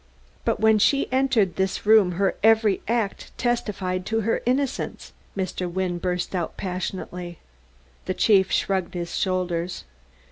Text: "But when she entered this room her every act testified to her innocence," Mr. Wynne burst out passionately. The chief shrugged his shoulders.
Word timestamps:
"But 0.45 0.59
when 0.59 0.79
she 0.79 1.07
entered 1.13 1.57
this 1.57 1.85
room 1.85 2.13
her 2.13 2.33
every 2.41 2.81
act 2.87 3.31
testified 3.37 4.03
to 4.07 4.21
her 4.21 4.41
innocence," 4.47 5.13
Mr. 5.37 5.71
Wynne 5.71 5.99
burst 5.99 6.33
out 6.33 6.57
passionately. 6.57 7.37
The 8.05 8.15
chief 8.15 8.51
shrugged 8.51 8.95
his 8.95 9.13
shoulders. 9.15 9.83